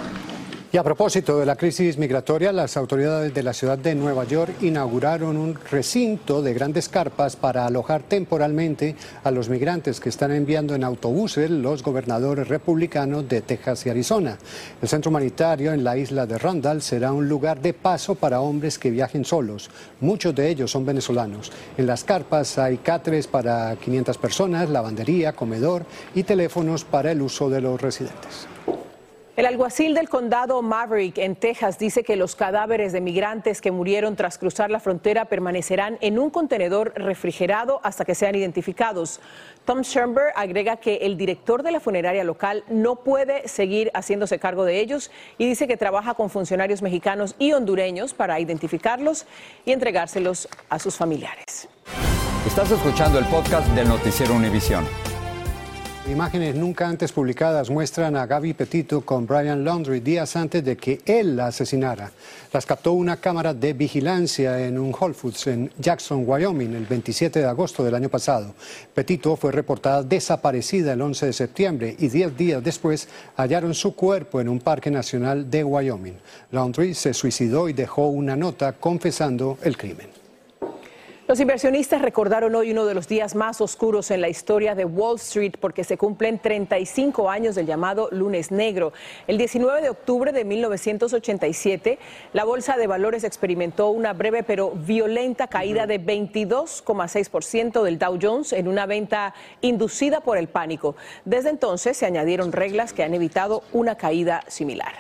Y 0.73 0.77
a 0.77 0.85
propósito 0.85 1.37
de 1.41 1.47
la 1.47 1.57
crisis 1.57 1.99
migratoria, 1.99 2.53
las 2.53 2.77
autoridades 2.77 3.35
de 3.35 3.43
la 3.43 3.53
ciudad 3.53 3.77
de 3.77 3.97
Nueva 3.97 4.23
York 4.23 4.55
inauguraron 4.61 5.37
un 5.37 5.59
recinto 5.69 6.43
de 6.43 6.55
grandes 6.55 6.89
carpas 6.89 7.35
para 7.35 7.67
alojar 7.67 8.05
temporalmente 8.05 8.95
a 9.25 9.33
los 9.33 9.49
migrantes 9.49 9.99
que 9.99 10.11
están 10.11 10.31
enviando 10.31 10.77
en 10.77 10.85
autobuses 10.85 11.50
los 11.50 11.83
gobernadores 11.83 12.47
republicanos 12.47 13.29
de 13.29 13.41
Texas 13.41 13.85
y 13.85 13.91
Arizona. 13.91 14.39
El 14.81 14.89
centro 14.89 15.11
humanitario 15.11 15.73
en 15.73 15.83
la 15.83 15.97
isla 15.97 16.25
de 16.25 16.39
Randall 16.39 16.83
será 16.83 17.12
un 17.12 17.29
lugar 17.29 17.61
de 17.61 17.75
paso 17.75 18.15
para 18.15 18.41
hombres 18.41 18.79
que 18.79 18.93
viajen 18.93 19.25
solos. 19.25 19.71
Muchos 20.00 20.37
de 20.37 20.50
ellos 20.50 20.71
son 20.71 20.87
venezolanos. 20.87 21.50
En 21.77 21.89
las 21.89 22.05
carpas 22.05 22.59
hay 22.59 22.77
catres 22.77 23.27
para 23.27 23.75
500 23.75 24.19
personas, 24.19 24.71
lavandería, 24.71 25.33
comedor 25.33 25.85
y 26.15 26.23
teléfonos 26.23 26.85
para 26.85 27.11
el 27.11 27.23
uso 27.23 27.50
de 27.50 27.61
los 27.61 27.83
residentes. 27.83 28.47
El 29.37 29.46
alguacil 29.46 29.94
del 29.94 30.08
condado 30.08 30.60
Maverick 30.60 31.16
en 31.18 31.37
Texas 31.37 31.78
dice 31.78 32.02
que 32.02 32.16
los 32.16 32.34
cadáveres 32.34 32.92
de 32.92 33.00
migrantes 33.00 33.60
que 33.60 33.70
murieron 33.70 34.16
tras 34.16 34.38
cruzar 34.38 34.70
la 34.70 34.80
frontera 34.80 35.26
permanecerán 35.26 35.99
en 36.00 36.18
un 36.18 36.30
contenedor 36.30 36.92
refrigerado 36.96 37.80
hasta 37.84 38.04
que 38.04 38.16
sean 38.16 38.34
identificados. 38.34 39.20
Tom 39.64 39.82
Schoenberg 39.82 40.32
agrega 40.34 40.76
que 40.76 40.96
el 40.96 41.16
director 41.16 41.62
de 41.62 41.70
la 41.70 41.80
funeraria 41.80 42.25
local 42.25 42.64
no 42.68 42.96
puede 42.96 43.46
seguir 43.46 43.92
haciéndose 43.94 44.40
cargo 44.40 44.64
de 44.64 44.80
ellos 44.80 45.12
y 45.38 45.46
dice 45.46 45.68
que 45.68 45.76
trabaja 45.76 46.14
con 46.14 46.28
funcionarios 46.28 46.82
mexicanos 46.82 47.37
y 47.38 47.52
hondureños 47.52 48.14
para 48.14 48.40
identificarlos 48.40 49.26
y 49.64 49.72
entregárselos 49.72 50.49
a 50.68 50.78
sus 50.80 50.96
familiares. 50.96 51.68
Estás 52.46 52.70
escuchando 52.72 53.18
el 53.18 53.26
podcast 53.26 53.68
del 53.68 53.88
noticiero 53.88 54.34
Univisión. 54.34 54.84
Imágenes 56.09 56.57
nunca 56.57 56.88
antes 56.88 57.12
publicadas 57.12 57.69
muestran 57.69 58.16
a 58.16 58.26
Gaby 58.26 58.54
Petito 58.54 59.02
con 59.02 59.26
Brian 59.26 59.62
Laundrie 59.62 60.00
días 60.00 60.35
antes 60.35 60.64
de 60.64 60.76
que 60.76 61.00
él 61.04 61.37
la 61.37 61.49
asesinara. 61.49 62.11
Las 62.52 62.64
captó 62.64 62.95
una 62.95 63.19
cámara 63.19 63.52
de 63.52 63.75
vigilancia 63.75 64.66
en 64.66 64.78
un 64.78 64.95
Whole 64.99 65.12
Foods 65.12 65.47
en 65.49 65.71
Jackson, 65.78 66.25
Wyoming, 66.26 66.75
el 66.75 66.87
27 66.87 67.40
de 67.40 67.45
agosto 67.45 67.85
del 67.85 67.95
año 67.95 68.09
pasado. 68.09 68.54
Petito 68.95 69.37
fue 69.37 69.52
reportada 69.52 70.02
desaparecida 70.02 70.95
el 70.95 71.02
11 71.02 71.26
de 71.26 71.33
septiembre 71.35 71.97
y 71.99 72.09
diez 72.09 72.35
días 72.35 72.64
después 72.64 73.07
hallaron 73.37 73.75
su 73.75 73.95
cuerpo 73.95 74.40
en 74.40 74.49
un 74.49 74.59
parque 74.59 74.90
nacional 74.90 75.50
de 75.50 75.62
Wyoming. 75.62 76.16
Laundrie 76.50 76.95
se 76.95 77.12
suicidó 77.12 77.69
y 77.69 77.75
dejó 77.75 78.09
una 78.09 78.37
nota 78.37 78.73
confesando 78.73 79.59
el 79.62 79.76
crimen. 79.76 80.09
Los 81.30 81.38
inversionistas 81.38 82.02
recordaron 82.02 82.56
hoy 82.56 82.72
uno 82.72 82.87
de 82.87 82.94
los 82.94 83.06
días 83.06 83.37
más 83.37 83.60
oscuros 83.60 84.10
en 84.10 84.20
la 84.20 84.28
historia 84.28 84.75
de 84.75 84.84
Wall 84.84 85.14
Street 85.14 85.52
porque 85.60 85.84
se 85.84 85.96
cumplen 85.96 86.40
35 86.40 87.30
años 87.30 87.54
del 87.54 87.66
llamado 87.66 88.08
lunes 88.10 88.50
negro. 88.50 88.92
El 89.28 89.38
19 89.38 89.80
de 89.80 89.90
octubre 89.90 90.32
de 90.32 90.44
1987, 90.44 92.00
la 92.32 92.42
Bolsa 92.42 92.76
de 92.76 92.88
Valores 92.88 93.22
experimentó 93.22 93.90
una 93.90 94.12
breve 94.12 94.42
pero 94.42 94.72
violenta 94.72 95.46
caída 95.46 95.87
de 95.87 96.04
22,6% 96.04 97.84
del 97.84 98.00
Dow 98.00 98.18
Jones 98.20 98.52
en 98.52 98.66
una 98.66 98.87
venta 98.87 99.32
inducida 99.60 100.22
por 100.22 100.37
el 100.37 100.49
pánico. 100.49 100.96
Desde 101.25 101.50
entonces 101.50 101.96
se 101.96 102.06
añadieron 102.06 102.50
reglas 102.50 102.92
que 102.92 103.04
han 103.04 103.14
evitado 103.14 103.62
una 103.72 103.94
caída 103.94 104.42
similar. 104.49 104.94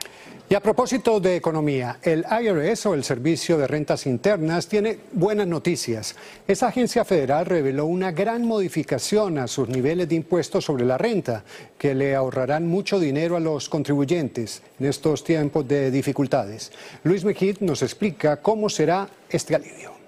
Y 0.52 0.56
a 0.56 0.60
propósito 0.60 1.20
de 1.20 1.36
economía, 1.36 2.00
el 2.02 2.24
IRS 2.28 2.86
o 2.86 2.94
el 2.94 3.04
Servicio 3.04 3.56
de 3.56 3.68
Rentas 3.68 4.04
Internas 4.04 4.66
tiene 4.66 4.98
buenas 5.12 5.46
noticias. 5.46 6.16
Esa 6.48 6.66
agencia 6.66 7.04
federal 7.04 7.46
reveló 7.46 7.86
una 7.86 8.10
gran 8.10 8.44
modificación 8.44 9.38
a 9.38 9.46
sus 9.46 9.68
niveles 9.68 10.08
de 10.08 10.16
impuestos 10.16 10.64
sobre 10.64 10.84
la 10.84 10.98
renta, 10.98 11.44
que 11.78 11.94
le 11.94 12.16
ahorrarán 12.16 12.66
mucho 12.66 12.98
dinero 12.98 13.36
a 13.36 13.40
los 13.40 13.68
contribuyentes 13.68 14.60
en 14.80 14.86
estos 14.86 15.22
tiempos 15.22 15.68
de 15.68 15.92
dificultades. 15.92 16.72
Luis 17.04 17.24
Mejid 17.24 17.58
nos 17.60 17.82
explica 17.82 18.38
cómo 18.38 18.68
será 18.68 19.08
este 19.28 19.54
alivio. 19.54 19.99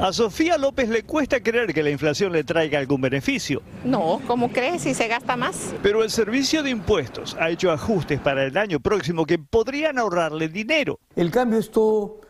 A 0.00 0.12
Sofía 0.12 0.58
López 0.58 0.88
le 0.88 1.04
cuesta 1.04 1.40
creer 1.40 1.72
que 1.72 1.82
la 1.82 1.90
inflación 1.90 2.32
le 2.32 2.42
traiga 2.42 2.80
algún 2.80 3.00
beneficio. 3.00 3.62
No, 3.84 4.20
¿cómo 4.26 4.50
crees 4.50 4.82
si 4.82 4.92
se 4.92 5.06
gasta 5.06 5.36
más? 5.36 5.72
Pero 5.82 6.02
el 6.02 6.10
Servicio 6.10 6.64
de 6.64 6.70
Impuestos 6.70 7.36
ha 7.38 7.48
hecho 7.48 7.70
ajustes 7.70 8.18
para 8.18 8.44
el 8.44 8.56
año 8.56 8.80
próximo 8.80 9.24
que 9.24 9.38
podrían 9.38 9.98
ahorrarle 9.98 10.48
dinero. 10.48 10.98
El 11.14 11.30
cambio 11.30 11.60
es 11.60 11.70
todo 11.70 12.20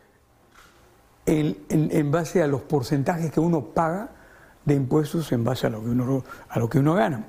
en, 1.25 1.57
en 1.69 2.11
base 2.11 2.43
a 2.43 2.47
los 2.47 2.61
porcentajes 2.61 3.31
que 3.31 3.39
uno 3.39 3.61
paga 3.61 4.11
de 4.63 4.75
impuestos 4.75 5.31
en 5.31 5.43
base 5.43 5.65
a 5.65 5.71
lo 5.71 5.81
que 5.81 5.89
uno, 5.89 6.23
a 6.47 6.59
lo 6.59 6.69
que 6.69 6.79
uno 6.79 6.93
gana. 6.93 7.25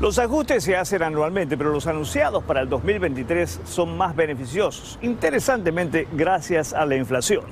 Los 0.00 0.20
ajustes 0.20 0.62
se 0.62 0.76
hacen 0.76 1.02
anualmente, 1.02 1.58
pero 1.58 1.72
los 1.72 1.88
anunciados 1.88 2.44
para 2.44 2.60
el 2.60 2.68
2023 2.68 3.62
son 3.64 3.96
más 3.96 4.14
beneficiosos, 4.14 4.96
interesantemente 5.02 6.06
gracias 6.12 6.72
a 6.72 6.86
la 6.86 6.94
inflación. 6.94 7.42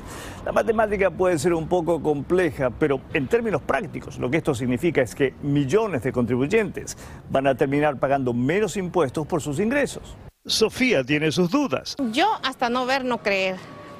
La 0.45 0.53
matemática 0.53 1.11
puede 1.11 1.41
ser 1.41 1.55
un 1.55 1.67
poco 1.67 2.01
compleja, 2.01 2.71
pero 2.71 3.01
en 3.15 3.27
términos 3.27 3.63
prácticos 3.63 4.21
lo 4.21 4.31
que 4.31 4.37
esto 4.37 4.55
significa 4.55 5.03
es 5.03 5.17
que 5.17 5.35
millones 5.43 6.05
de 6.05 6.13
contribuyentes 6.13 6.97
van 7.31 7.49
a 7.49 7.57
terminar 7.57 7.99
pagando 7.99 8.33
menos 8.33 8.77
impuestos 8.77 9.27
por 9.27 9.43
sus 9.43 9.59
ingresos. 9.59 10.17
Sofía 10.45 11.03
tiene 11.03 11.33
sus 11.33 11.51
dudas. 11.51 11.97
Yo 12.13 12.29
hasta 12.45 12.71
no 12.71 12.87
ver, 12.87 13.05
no 13.05 13.25
creer, 13.25 13.57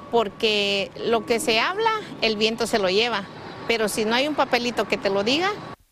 porque 0.09 0.89
lo 1.05 1.25
que 1.25 1.41
se 1.41 1.59
habla, 1.59 1.91
el 2.21 2.37
viento 2.37 2.65
se 2.65 2.79
lo 2.79 2.89
lleva, 2.89 3.25
pero 3.67 3.89
si 3.89 4.05
no 4.05 4.15
hay 4.15 4.25
un 4.25 4.35
papelito 4.35 4.87
que 4.87 4.95
te 4.95 5.09
lo 5.09 5.25
diga, 5.25 5.49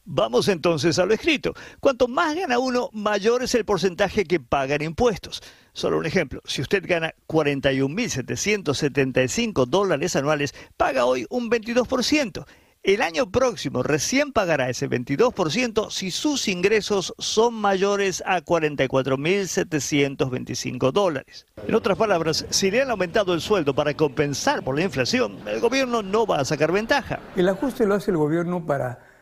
Vamos 0.08 0.50
entonces 0.50 1.00
a 1.00 1.06
lo 1.08 1.16
escrito. 1.16 1.56
Cuanto 1.80 2.08
más 2.08 2.36
gana 2.36 2.60
uno, 2.60 2.92
mayor 2.94 3.42
es 3.42 3.56
el 3.56 3.66
porcentaje 3.66 4.26
que 4.26 4.40
paga 4.40 4.76
en 4.76 4.84
impuestos. 4.84 5.42
Solo 5.74 5.98
un 5.98 6.06
ejemplo, 6.06 6.42
si 6.46 6.62
usted 6.62 6.84
gana 6.88 7.16
41.775 7.28 9.66
dólares 9.66 10.16
anuales, 10.16 10.54
paga 10.78 11.06
hoy 11.06 11.26
un 11.32 11.50
22%. 11.50 12.46
El 12.84 13.02
año 13.02 13.32
próximo 13.32 13.82
recién 13.82 14.32
pagará 14.32 14.70
ese 14.70 14.88
22% 14.88 15.90
si 15.90 16.12
sus 16.12 16.48
ingresos 16.48 17.16
son 17.18 17.56
mayores 17.56 18.22
a 18.28 18.42
44.725 18.42 20.92
dólares. 20.92 21.48
En 21.68 21.74
otras 21.74 21.98
palabras, 21.98 22.46
si 22.52 22.70
le 22.70 22.84
han 22.84 22.92
aumentado 22.92 23.34
el 23.34 23.42
sueldo 23.42 23.74
para 23.74 23.96
compensar 23.96 24.64
por 24.64 24.78
la 24.78 24.84
inflación, 24.84 25.40
el 25.48 25.62
gobierno 25.62 26.04
no 26.04 26.28
va 26.28 26.42
a 26.42 26.46
sacar 26.46 26.72
ventaja. 26.72 27.22
El 27.36 27.50
ajuste 27.50 27.88
lo 27.88 27.96
hace 27.96 28.12
el 28.12 28.18
gobierno 28.18 28.68
para 28.68 29.15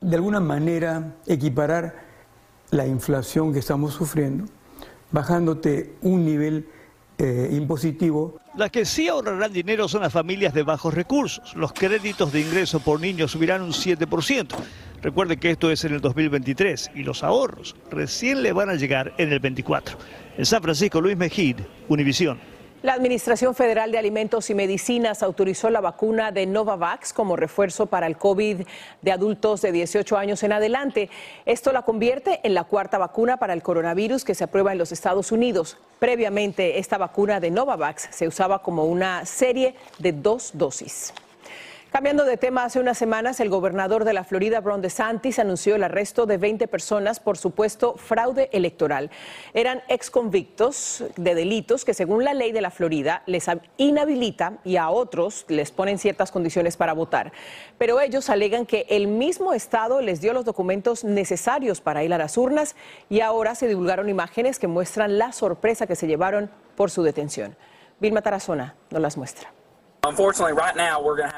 de 0.00 0.16
alguna 0.16 0.40
manera 0.40 1.14
equiparar 1.26 1.94
la 2.70 2.86
inflación 2.86 3.52
que 3.52 3.58
estamos 3.58 3.94
sufriendo, 3.94 4.46
bajándote 5.10 5.94
un 6.02 6.24
nivel 6.24 6.66
eh, 7.18 7.50
impositivo. 7.52 8.40
Las 8.56 8.70
que 8.70 8.84
sí 8.84 9.08
ahorrarán 9.08 9.52
dinero 9.52 9.88
son 9.88 10.02
las 10.02 10.12
familias 10.12 10.54
de 10.54 10.62
bajos 10.62 10.94
recursos. 10.94 11.54
Los 11.54 11.72
créditos 11.72 12.32
de 12.32 12.40
ingreso 12.40 12.80
por 12.80 13.00
niño 13.00 13.28
subirán 13.28 13.62
un 13.62 13.72
7%. 13.72 14.48
Recuerde 15.02 15.36
que 15.36 15.50
esto 15.50 15.70
es 15.70 15.84
en 15.84 15.94
el 15.94 16.00
2023 16.00 16.92
y 16.94 17.02
los 17.02 17.22
ahorros 17.22 17.76
recién 17.90 18.42
le 18.42 18.52
van 18.52 18.70
a 18.70 18.74
llegar 18.74 19.12
en 19.18 19.32
el 19.32 19.40
24. 19.40 19.98
En 20.36 20.46
San 20.46 20.62
Francisco, 20.62 21.00
Luis 21.00 21.16
Mejid, 21.16 21.56
Univisión. 21.88 22.38
La 22.82 22.94
Administración 22.94 23.54
Federal 23.54 23.92
de 23.92 23.98
Alimentos 23.98 24.48
y 24.48 24.54
Medicinas 24.54 25.22
autorizó 25.22 25.68
la 25.68 25.82
vacuna 25.82 26.32
de 26.32 26.46
Novavax 26.46 27.12
como 27.12 27.36
refuerzo 27.36 27.84
para 27.84 28.06
el 28.06 28.16
COVID 28.16 28.62
de 29.02 29.12
adultos 29.12 29.60
de 29.60 29.70
18 29.70 30.16
años 30.16 30.42
en 30.44 30.52
adelante. 30.52 31.10
Esto 31.44 31.72
la 31.72 31.82
convierte 31.82 32.40
en 32.42 32.54
la 32.54 32.64
cuarta 32.64 32.96
vacuna 32.96 33.36
para 33.36 33.52
el 33.52 33.62
coronavirus 33.62 34.24
que 34.24 34.34
se 34.34 34.44
aprueba 34.44 34.72
en 34.72 34.78
los 34.78 34.92
Estados 34.92 35.30
Unidos. 35.30 35.76
Previamente, 35.98 36.78
esta 36.78 36.96
vacuna 36.96 37.38
de 37.38 37.50
Novavax 37.50 38.08
se 38.12 38.26
usaba 38.26 38.62
como 38.62 38.86
una 38.86 39.26
serie 39.26 39.74
de 39.98 40.12
dos 40.12 40.52
dosis. 40.54 41.12
Cambiando 41.90 42.24
de 42.24 42.36
tema, 42.36 42.62
hace 42.62 42.78
unas 42.78 42.96
semanas 42.96 43.40
el 43.40 43.48
gobernador 43.48 44.04
de 44.04 44.12
la 44.12 44.22
Florida, 44.22 44.60
Ron 44.60 44.80
DeSantis, 44.80 45.40
anunció 45.40 45.74
el 45.74 45.82
arresto 45.82 46.24
de 46.24 46.36
20 46.36 46.68
personas 46.68 47.18
por 47.18 47.36
supuesto 47.36 47.96
fraude 47.96 48.48
electoral. 48.52 49.10
Eran 49.54 49.82
exconvictos 49.88 51.02
de 51.16 51.34
delitos 51.34 51.84
que 51.84 51.92
según 51.92 52.22
la 52.22 52.32
ley 52.32 52.52
de 52.52 52.60
la 52.60 52.70
Florida 52.70 53.24
les 53.26 53.46
inhabilita 53.76 54.58
y 54.62 54.76
a 54.76 54.88
otros 54.88 55.44
les 55.48 55.72
ponen 55.72 55.98
ciertas 55.98 56.30
condiciones 56.30 56.76
para 56.76 56.92
votar. 56.92 57.32
Pero 57.76 58.00
ellos 58.00 58.30
alegan 58.30 58.66
que 58.66 58.86
el 58.88 59.08
mismo 59.08 59.52
Estado 59.52 60.00
les 60.00 60.20
dio 60.20 60.32
los 60.32 60.44
documentos 60.44 61.02
necesarios 61.02 61.80
para 61.80 62.04
ir 62.04 62.14
a 62.14 62.18
las 62.18 62.38
urnas 62.38 62.76
y 63.08 63.20
ahora 63.20 63.56
se 63.56 63.66
divulgaron 63.66 64.08
imágenes 64.08 64.60
que 64.60 64.68
muestran 64.68 65.18
la 65.18 65.32
sorpresa 65.32 65.88
que 65.88 65.96
se 65.96 66.06
llevaron 66.06 66.50
por 66.76 66.92
su 66.92 67.02
detención. 67.02 67.56
Vilma 67.98 68.22
Tarazona 68.22 68.76
nos 68.90 69.02
las 69.02 69.16
muestra. 69.16 69.59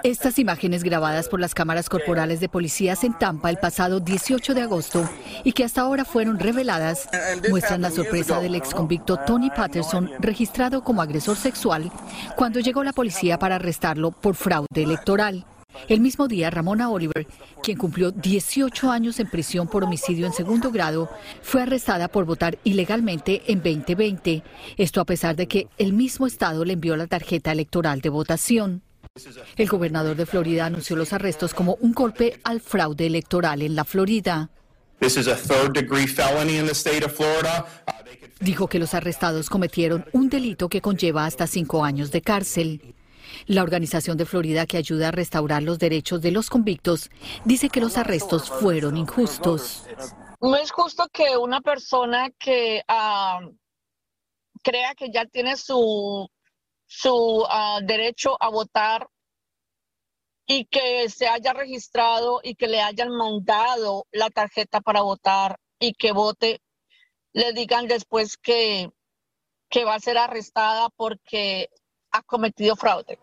Estas 0.02 0.38
imágenes 0.38 0.82
grabadas 0.82 1.28
por 1.28 1.40
las 1.40 1.54
cámaras 1.54 1.88
corporales 1.88 2.40
de 2.40 2.48
policías 2.48 3.04
en 3.04 3.18
Tampa 3.18 3.50
el 3.50 3.56
pasado 3.56 4.00
18 4.00 4.54
de 4.54 4.62
agosto 4.62 5.08
y 5.44 5.52
que 5.52 5.64
hasta 5.64 5.80
ahora 5.80 6.04
fueron 6.04 6.38
reveladas 6.38 7.08
muestran 7.50 7.82
la 7.82 7.90
sorpresa 7.90 8.40
del 8.40 8.54
ex 8.54 8.74
convicto 8.74 9.16
Tony 9.18 9.50
Patterson 9.50 10.10
registrado 10.20 10.84
como 10.84 11.02
agresor 11.02 11.36
sexual 11.36 11.90
cuando 12.36 12.60
llegó 12.60 12.84
la 12.84 12.92
policía 12.92 13.38
para 13.38 13.56
arrestarlo 13.56 14.10
por 14.10 14.34
fraude 14.34 14.82
electoral. 14.82 15.44
El 15.88 16.00
mismo 16.00 16.28
día, 16.28 16.50
Ramona 16.50 16.90
Oliver, 16.90 17.26
quien 17.62 17.76
cumplió 17.76 18.10
18 18.10 18.90
años 18.90 19.18
en 19.20 19.28
prisión 19.28 19.68
por 19.68 19.84
homicidio 19.84 20.26
en 20.26 20.32
segundo 20.32 20.70
grado, 20.70 21.10
fue 21.42 21.62
arrestada 21.62 22.08
por 22.08 22.24
votar 22.24 22.58
ilegalmente 22.64 23.42
en 23.46 23.58
2020. 23.58 24.42
Esto 24.76 25.00
a 25.00 25.04
pesar 25.04 25.36
de 25.36 25.48
que 25.48 25.68
el 25.78 25.92
mismo 25.92 26.26
estado 26.26 26.64
le 26.64 26.74
envió 26.74 26.96
la 26.96 27.06
tarjeta 27.06 27.52
electoral 27.52 28.00
de 28.00 28.08
votación. 28.08 28.82
El 29.56 29.68
gobernador 29.68 30.16
de 30.16 30.26
Florida 30.26 30.66
anunció 30.66 30.96
los 30.96 31.12
arrestos 31.12 31.52
como 31.52 31.76
un 31.80 31.92
golpe 31.92 32.40
al 32.44 32.60
fraude 32.60 33.06
electoral 33.06 33.60
en 33.62 33.74
la 33.74 33.84
Florida. 33.84 34.50
Dijo 38.40 38.68
que 38.68 38.78
los 38.78 38.94
arrestados 38.94 39.50
cometieron 39.50 40.04
un 40.12 40.28
delito 40.28 40.68
que 40.68 40.80
conlleva 40.80 41.26
hasta 41.26 41.46
cinco 41.46 41.84
años 41.84 42.10
de 42.10 42.22
cárcel. 42.22 42.94
La 43.46 43.62
organización 43.62 44.16
de 44.16 44.26
Florida 44.26 44.66
que 44.66 44.76
ayuda 44.76 45.08
a 45.08 45.12
restaurar 45.12 45.62
los 45.62 45.78
derechos 45.78 46.22
de 46.22 46.30
los 46.30 46.50
convictos 46.50 47.10
dice 47.44 47.68
que 47.68 47.80
los 47.80 47.96
arrestos 47.96 48.50
fueron 48.50 48.96
injustos. 48.96 49.86
No 50.40 50.56
es 50.56 50.70
justo 50.70 51.08
que 51.12 51.36
una 51.36 51.60
persona 51.60 52.30
que 52.38 52.82
ah, 52.88 53.40
crea 54.62 54.94
que 54.94 55.10
ya 55.12 55.26
tiene 55.26 55.56
su, 55.56 56.28
su 56.86 57.44
ah, 57.48 57.80
derecho 57.82 58.36
a 58.40 58.48
votar 58.48 59.08
y 60.46 60.64
que 60.66 61.08
se 61.08 61.28
haya 61.28 61.52
registrado 61.52 62.40
y 62.42 62.54
que 62.54 62.68
le 62.68 62.80
hayan 62.80 63.10
mandado 63.10 64.06
la 64.10 64.30
tarjeta 64.30 64.80
para 64.80 65.02
votar 65.02 65.58
y 65.78 65.94
que 65.94 66.12
vote, 66.12 66.60
le 67.32 67.52
digan 67.52 67.86
después 67.88 68.36
que, 68.36 68.90
que 69.68 69.84
va 69.84 69.94
a 69.94 70.00
ser 70.00 70.18
arrestada 70.18 70.88
porque 70.96 71.70
ha 72.10 72.22
cometido 72.22 72.76
fraude. 72.76 73.18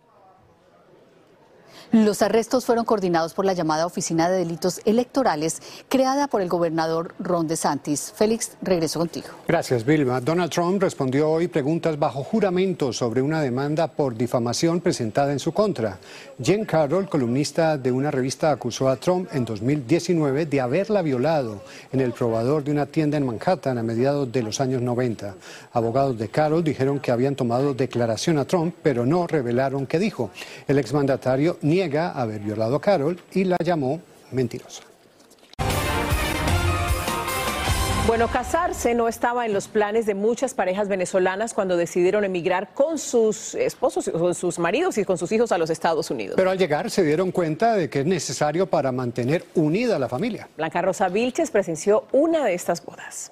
Los 1.92 2.22
arrestos 2.22 2.66
fueron 2.66 2.86
coordinados 2.86 3.34
por 3.34 3.46
la 3.46 3.54
llamada 3.54 3.88
Oficina 3.88 4.30
de 4.30 4.38
Delitos 4.38 4.80
Electorales 4.86 5.60
creada 5.88 6.28
por 6.28 6.44
el 6.44 6.48
gobernador 6.48 7.16
Ron 7.18 7.48
DeSantis. 7.48 8.14
Félix, 8.16 8.52
regreso 8.62 9.00
contigo. 9.00 9.30
Gracias, 9.48 9.84
Vilma. 9.84 10.22
Donald 10.22 10.52
Trump 10.52 10.84
respondió 10.84 11.28
hoy 11.32 11.48
preguntas 11.48 11.98
bajo 11.98 12.24
juramento 12.24 12.94
sobre 12.94 13.24
una 13.24 13.42
demanda 13.42 13.88
por 13.88 14.16
difamación 14.16 14.82
presentada 14.82 15.32
en 15.32 15.40
su 15.40 15.52
contra. 15.52 15.98
Jen 16.40 16.64
Carroll, 16.64 17.10
columnista 17.10 17.76
de 17.76 17.92
una 17.92 18.12
revista, 18.12 18.52
acusó 18.52 18.88
a 18.88 18.98
Trump 18.98 19.28
en 19.34 19.44
2019 19.44 20.46
de 20.46 20.62
haberla 20.62 21.02
violado 21.02 21.64
en 21.92 22.02
el 22.02 22.12
probador 22.12 22.64
de 22.64 22.72
una 22.72 22.86
tienda 22.86 23.18
en 23.18 23.26
Manhattan 23.26 23.80
a 23.80 23.84
mediados 23.84 24.32
de 24.32 24.44
los 24.44 24.62
años 24.62 24.84
90. 24.84 25.34
Abogados 25.74 26.20
de 26.20 26.30
Carroll 26.30 26.64
dijeron 26.64 27.00
que 27.00 27.10
habían 27.10 27.36
tomado 27.36 27.74
declaración 27.74 28.38
a 28.38 28.46
Trump, 28.46 28.76
pero 28.84 29.08
no 29.08 29.26
revelaron 29.26 29.88
qué 29.88 29.98
dijo. 29.98 30.30
El 30.68 30.78
exmandatario 30.78 31.58
ni 31.64 31.79
niega 31.80 32.12
haber 32.12 32.42
violado 32.42 32.76
a 32.76 32.82
Carol 32.82 33.18
y 33.34 33.46
la 33.46 33.58
llamó 33.64 34.02
mentirosa. 34.32 34.84
Bueno, 38.06 38.28
casarse 38.28 38.96
no 38.96 39.08
estaba 39.08 39.46
en 39.46 39.54
los 39.54 39.68
planes 39.68 40.08
de 40.08 40.16
muchas 40.16 40.56
parejas 40.56 40.88
venezolanas 40.88 41.54
cuando 41.54 41.78
decidieron 41.78 42.26
emigrar 42.26 42.74
con 42.74 42.98
sus 42.98 43.54
esposos, 43.54 44.10
con 44.10 44.34
sus 44.34 44.58
maridos 44.58 44.98
y 44.98 45.06
con 45.06 45.18
sus 45.20 45.32
hijos 45.32 45.52
a 45.52 45.60
los 45.60 45.70
Estados 45.70 46.10
Unidos. 46.10 46.34
Pero 46.36 46.50
al 46.50 46.58
llegar 46.58 46.90
se 46.90 47.04
dieron 47.04 47.32
cuenta 47.32 47.76
de 47.76 47.88
que 47.88 48.00
es 48.00 48.06
necesario 48.08 48.66
para 48.68 48.92
mantener 48.92 49.46
unida 49.54 49.98
a 49.98 50.00
la 50.00 50.10
familia. 50.10 50.50
Blanca 50.58 50.82
Rosa 50.82 51.08
Vilches 51.08 51.52
presenció 51.52 52.06
una 52.12 52.44
de 52.44 52.56
estas 52.56 52.84
bodas. 52.84 53.32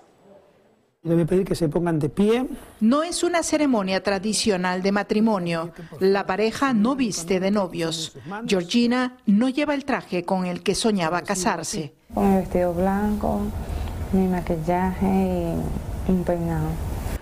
Debe 1.07 1.25
pedir 1.25 1.45
que 1.45 1.55
se 1.55 1.69
pongan 1.69 1.99
de 1.99 2.09
pie. 2.09 2.47
No 2.81 3.03
es 3.03 3.23
una 3.23 3.43
ceremonia 3.43 4.03
tradicional 4.03 4.81
de 4.81 4.91
matrimonio. 4.91 5.71
La 5.99 6.25
pareja 6.25 6.73
no 6.73 6.95
viste 6.95 7.39
de 7.39 7.49
novios. 7.51 8.17
Georgina 8.45 9.17
no 9.25 9.49
lleva 9.49 9.73
el 9.73 9.85
traje 9.85 10.23
con 10.23 10.45
el 10.45 10.63
que 10.63 10.75
soñaba 10.75 11.21
casarse. 11.21 11.93
Con 12.13 12.25
el 12.25 12.41
vestido 12.41 12.73
blanco, 12.73 13.41
mi 14.11 14.27
maquillaje 14.27 15.55
y 16.07 16.11
un 16.11 16.23
peinado. 16.23 16.67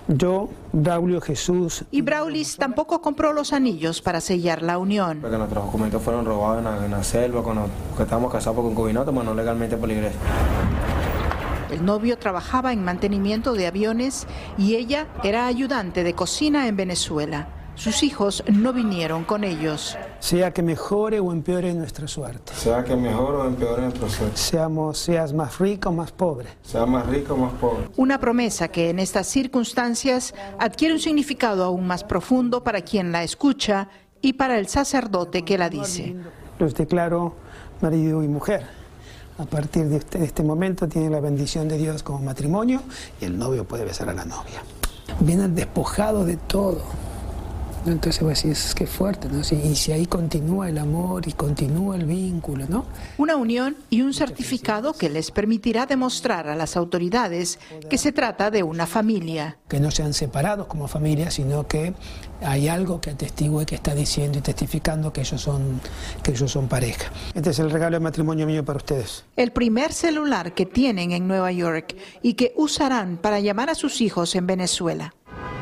Yo, 0.08 0.50
Braulio 0.72 1.20
Jesús. 1.20 1.84
Y 1.90 2.02
Braulis 2.02 2.58
tampoco 2.58 3.02
compró 3.02 3.34
los 3.34 3.54
anillos 3.54 4.02
para 4.02 4.22
sellar 4.22 4.62
la 4.62 4.78
unión. 4.78 5.20
Porque 5.20 5.38
nuestros 5.38 5.66
documentos 5.66 6.02
fueron 6.02 6.26
robados 6.26 6.64
en 6.84 6.92
la, 6.92 7.04
selva, 7.04 7.42
cuando 7.42 7.68
estábamos 8.00 8.32
casados 8.32 8.56
por 8.56 8.66
concubinato, 8.66 9.12
pero 9.12 9.24
no 9.24 9.34
legalmente 9.34 9.78
por 9.78 9.88
la 9.88 9.96
iglesia. 9.96 10.20
El 11.72 11.84
novio 11.84 12.18
trabajaba 12.18 12.74
en 12.74 12.84
mantenimiento 12.84 13.54
de 13.54 13.68
aviones 13.68 14.28
y 14.58 14.76
ella 14.76 15.08
era 15.24 15.48
ayudante 15.48 16.04
de 16.04 16.14
cocina 16.14 16.68
en 16.68 16.76
Venezuela. 16.76 17.48
Sus 17.76 18.04
hijos 18.04 18.44
no 18.48 18.72
vinieron 18.72 19.26
con 19.26 19.44
ellos. 19.44 19.98
Sea 20.20 20.54
que 20.54 20.62
mejore 20.62 21.20
o 21.20 21.32
empeore 21.34 21.74
nuestra 21.74 22.08
suerte. 22.08 22.54
Sea 22.54 22.84
que 22.84 22.96
mejore 22.96 23.38
o 23.38 23.48
empeore 23.48 23.82
nuestra 23.82 24.08
suerte. 24.08 24.38
Seamos, 24.38 24.98
seas 24.98 25.34
más 25.34 25.60
rico 25.60 25.90
o 25.90 25.92
más 25.92 26.12
pobre. 26.12 26.50
Sea 26.62 26.86
más 26.86 27.06
rico 27.08 27.34
o 27.34 27.38
más 27.38 27.54
pobre. 27.54 27.90
Una 27.98 28.18
promesa 28.18 28.70
que 28.70 28.90
en 28.90 29.00
estas 29.00 29.28
circunstancias 29.28 30.34
adquiere 30.58 30.94
un 30.94 31.02
significado 31.02 31.66
aún 31.66 31.86
más 31.86 32.06
profundo 32.06 32.64
para 32.64 32.82
quien 32.82 33.12
la 33.12 33.24
escucha 33.24 33.90
y 34.22 34.34
para 34.34 34.58
el 34.58 34.68
sacerdote 34.68 35.44
que 35.44 35.58
la 35.58 35.70
dice. 35.70 36.16
Los 36.60 36.76
declaro 36.76 37.36
marido 37.82 38.24
y 38.24 38.30
mujer 38.30 38.85
a 39.38 39.46
partir 39.46 39.92
este, 39.92 40.20
de 40.20 40.26
este, 40.26 40.44
momento 40.44 40.88
tiene 40.88 41.10
la 41.10 41.20
bendición 41.20 41.68
de 41.68 41.78
Dios 41.78 42.04
como 42.04 42.20
matrimonio 42.20 42.82
y 43.20 43.26
el 43.26 43.38
novio 43.38 43.66
puede 43.66 43.84
besar 43.84 44.10
a 44.10 44.14
la 44.14 44.26
novia. 44.26 44.64
Vienen 45.20 45.56
despojados 45.56 46.26
de 46.26 46.38
todo. 46.38 46.82
Entonces 47.86 48.22
voy 48.22 48.30
a 48.30 48.34
decir, 48.34 48.52
es 48.52 48.74
que 48.74 48.88
fuerte, 48.88 49.28
¿no? 49.30 49.42
y 49.42 49.76
si 49.76 49.92
ahí 49.92 50.06
continúa 50.06 50.70
el 50.70 50.78
amor 50.78 51.28
y 51.28 51.34
continúa 51.34 51.96
el 51.96 52.06
vínculo, 52.06 52.66
¿no? 52.68 52.86
Una 53.18 53.36
unión 53.36 53.78
y 53.90 54.02
un 54.02 54.14
certificado 54.14 54.94
que 54.94 55.10
les 55.10 55.32
permitirá 55.32 55.86
demostrar 55.86 56.48
a 56.48 56.56
las 56.56 56.76
autoridades 56.78 57.60
que 57.90 57.98
se 57.98 58.12
trata 58.12 58.50
de 58.50 58.64
una 58.64 58.88
familia. 58.88 59.58
Que 59.68 59.80
no 59.80 59.92
sean 59.92 60.14
separados 60.14 60.68
como 60.68 60.88
familia, 60.88 61.30
sino 61.30 61.68
que 61.68 61.94
hay 62.42 62.68
algo 62.68 63.00
que 63.02 63.12
atestigue, 63.12 63.66
que 63.66 63.76
está 63.76 63.94
diciendo 63.96 64.40
y 64.40 64.42
testificando 64.42 65.14
que 65.14 65.22
ellos 65.22 65.42
son, 65.42 65.80
que 66.24 66.32
ellos 66.32 66.52
son 66.52 66.68
pareja. 66.68 67.12
Este 67.34 67.52
es 67.52 67.60
el 67.60 67.70
regalo 67.70 67.96
de 67.96 68.02
matrimonio 68.02 68.46
mío 68.46 68.66
para 68.66 68.78
ustedes. 68.78 69.24
El 69.36 69.52
primer 69.52 69.94
celular 69.94 70.54
que 70.54 70.66
tienen 70.66 71.12
en 71.12 71.28
Nueva 71.28 71.52
York 71.52 71.96
y 72.22 72.34
que 72.34 72.54
usarán 72.56 73.18
para 73.18 73.40
llamar 73.40 73.70
a 73.70 73.76
sus 73.76 74.02
hijos 74.02 74.36
en 74.36 74.48
Venezuela. 74.48 75.14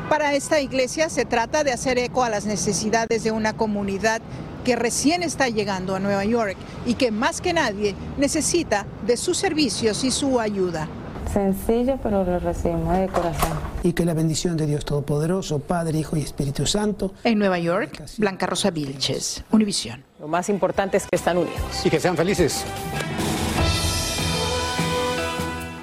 Para 0.08 0.34
esta 0.34 0.60
iglesia 0.60 1.08
se 1.08 1.24
trata 1.24 1.64
de 1.64 1.72
hacer 1.72 1.98
eco 1.98 2.24
a 2.24 2.28
las 2.28 2.44
necesidades 2.44 3.24
de 3.24 3.32
una 3.32 3.54
comunidad 3.54 4.20
que 4.64 4.76
recién 4.76 5.22
está 5.22 5.48
llegando 5.48 5.94
a 5.94 6.00
Nueva 6.00 6.24
York 6.24 6.56
y 6.86 6.94
que 6.94 7.10
más 7.10 7.40
que 7.40 7.52
nadie 7.52 7.94
necesita 8.18 8.86
de 9.06 9.16
sus 9.16 9.38
servicios 9.38 10.04
y 10.04 10.10
su 10.10 10.40
ayuda. 10.40 10.88
Sencillo, 11.32 11.98
pero 12.02 12.22
lo 12.22 12.38
recibimos 12.38 12.96
de 12.98 13.08
corazón. 13.08 13.58
Y 13.82 13.92
que 13.92 14.04
la 14.04 14.14
bendición 14.14 14.56
de 14.56 14.66
Dios 14.66 14.84
Todopoderoso, 14.84 15.58
Padre, 15.58 15.98
Hijo 15.98 16.16
y 16.16 16.20
Espíritu 16.20 16.66
Santo. 16.66 17.12
En 17.24 17.38
Nueva 17.38 17.58
York, 17.58 18.02
Blanca 18.18 18.46
Rosa 18.46 18.70
Vilches, 18.70 19.42
Univisión. 19.50 20.04
Lo 20.20 20.28
más 20.28 20.48
importante 20.48 20.98
es 20.98 21.06
que 21.06 21.16
están 21.16 21.38
unidos. 21.38 21.60
Y 21.84 21.90
que 21.90 21.98
sean 21.98 22.16
felices. 22.16 22.64